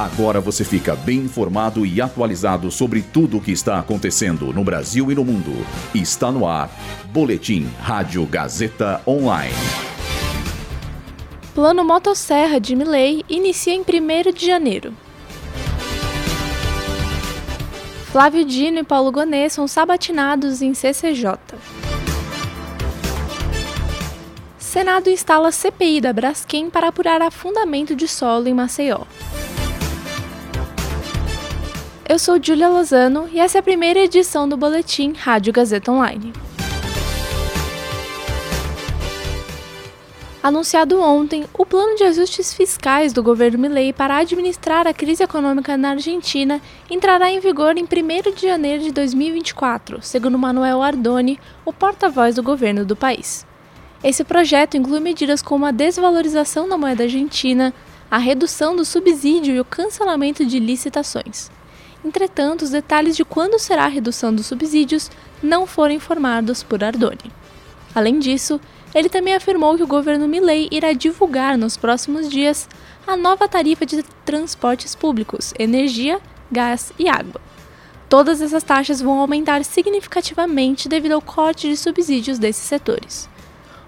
[0.00, 5.12] Agora você fica bem informado e atualizado sobre tudo o que está acontecendo no Brasil
[5.12, 5.52] e no mundo.
[5.94, 6.70] Está no ar.
[7.12, 9.52] Boletim Rádio Gazeta Online.
[11.54, 14.94] Plano Motosserra de Milley inicia em 1 de janeiro.
[18.10, 21.36] Flávio Dino e Paulo Gonê são sabatinados em CCJ.
[24.58, 29.00] Senado instala CPI da Braskem para apurar afundamento de solo em Maceió.
[32.10, 36.32] Eu sou Julia Lozano e essa é a primeira edição do Boletim Rádio Gazeta Online.
[40.42, 45.76] Anunciado ontem, o plano de ajustes fiscais do governo Milei para administrar a crise econômica
[45.76, 46.60] na Argentina
[46.90, 52.42] entrará em vigor em 1 de janeiro de 2024, segundo Manuel Ardoni, o porta-voz do
[52.42, 53.46] governo do país.
[54.02, 57.72] Esse projeto inclui medidas como a desvalorização da moeda argentina,
[58.10, 61.48] a redução do subsídio e o cancelamento de licitações.
[62.04, 65.10] Entretanto, os detalhes de quando será a redução dos subsídios
[65.42, 67.30] não foram informados por Ardoni.
[67.94, 68.60] Além disso,
[68.94, 72.68] ele também afirmou que o governo Milley irá divulgar nos próximos dias
[73.06, 76.20] a nova tarifa de transportes públicos, energia,
[76.50, 77.40] gás e água.
[78.08, 83.28] Todas essas taxas vão aumentar significativamente devido ao corte de subsídios desses setores.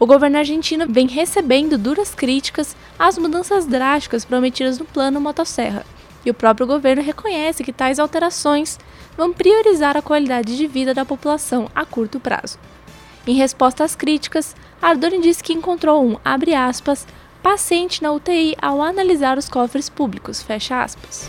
[0.00, 5.84] O governo argentino vem recebendo duras críticas às mudanças drásticas prometidas no plano Motosserra,
[6.24, 8.78] e o próprio governo reconhece que tais alterações
[9.16, 12.58] vão priorizar a qualidade de vida da população a curto prazo.
[13.26, 17.06] Em resposta às críticas, Ardoni disse que encontrou um, abre aspas,
[17.42, 21.28] paciente na UTI ao analisar os cofres públicos, fecha aspas.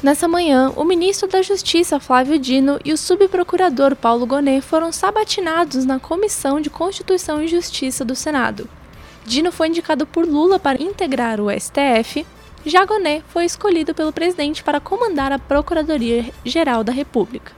[0.00, 5.84] Nessa manhã, o ministro da Justiça Flávio Dino e o subprocurador Paulo Gonet foram sabatinados
[5.84, 8.68] na Comissão de Constituição e Justiça do Senado.
[9.28, 12.26] Dino foi indicado por Lula para integrar o STF,
[12.64, 17.52] Jagonet foi escolhido pelo presidente para comandar a Procuradoria-Geral da República.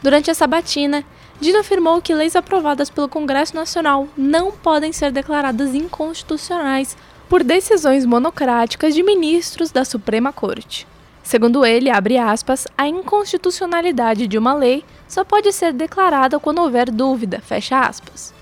[0.00, 1.04] Durante a sabatina,
[1.40, 6.96] Dino afirmou que leis aprovadas pelo Congresso Nacional não podem ser declaradas inconstitucionais
[7.28, 10.86] por decisões monocráticas de ministros da Suprema Corte.
[11.24, 17.40] Segundo ele, aspas, a inconstitucionalidade de uma lei só pode ser declarada quando houver dúvida,
[17.40, 18.32] fecha aspas.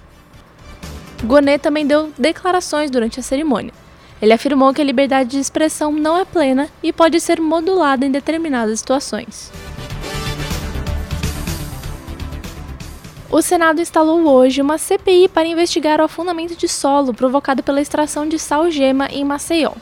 [1.25, 3.72] Gonet também deu declarações durante a cerimônia.
[4.22, 8.10] Ele afirmou que a liberdade de expressão não é plena e pode ser modulada em
[8.10, 9.50] determinadas situações.
[13.30, 18.26] O Senado instalou hoje uma CPI para investigar o afundamento de solo provocado pela extração
[18.26, 19.72] de sal-gema em Maceió.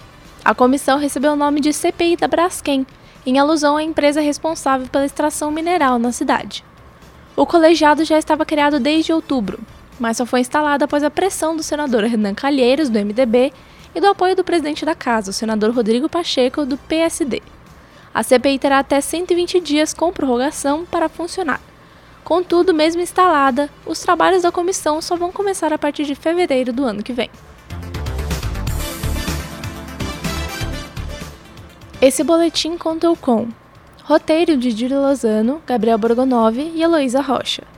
[0.45, 2.87] A comissão recebeu o nome de CPI da Braskem,
[3.25, 6.65] em alusão à empresa responsável pela extração mineral na cidade.
[7.35, 9.61] O colegiado já estava criado desde outubro,
[9.99, 13.53] mas só foi instalada após a pressão do senador Renan Calheiros, do MDB,
[13.95, 17.43] e do apoio do presidente da casa, o senador Rodrigo Pacheco, do PSD.
[18.15, 21.61] A CPI terá até 120 dias com prorrogação para funcionar.
[22.25, 26.85] Contudo, mesmo instalada, os trabalhos da comissão só vão começar a partir de fevereiro do
[26.85, 27.31] ano que vem.
[32.01, 33.49] Esse boletim contou com
[34.05, 37.78] roteiro de Júlio Lozano, Gabriel Borgonov e Heloísa Rocha.